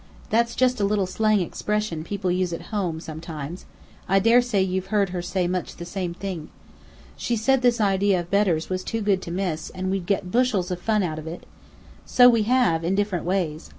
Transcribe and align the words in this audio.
That's 0.31 0.55
just 0.55 0.79
a 0.81 0.83
little 0.83 1.05
slang 1.05 1.41
expression, 1.41 2.03
people 2.03 2.31
use 2.31 2.53
at 2.53 2.73
home, 2.73 2.99
sometimes. 2.99 3.65
I 4.09 4.17
daresay 4.17 4.63
you've 4.63 4.87
heard 4.87 5.09
her 5.09 5.21
say 5.21 5.47
much 5.47 5.75
the 5.75 5.85
same 5.85 6.15
thing. 6.15 6.49
She 7.15 7.35
said 7.35 7.61
this 7.61 7.79
idea 7.79 8.21
of 8.21 8.31
Bedr's 8.31 8.67
was 8.67 8.83
too 8.83 9.01
good 9.01 9.21
to 9.21 9.29
miss, 9.29 9.69
and 9.69 9.91
we'd 9.91 10.07
get 10.07 10.31
bushels 10.31 10.71
of 10.71 10.81
fun 10.81 11.03
out 11.03 11.19
of 11.19 11.27
it. 11.27 11.45
So 12.03 12.27
we 12.29 12.41
have 12.49 12.83
in 12.83 12.95
different 12.95 13.25
ways. 13.25 13.69